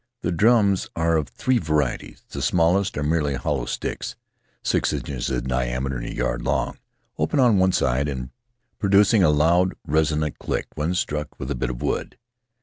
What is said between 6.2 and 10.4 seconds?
long— open on one side, and producing a loud, resonant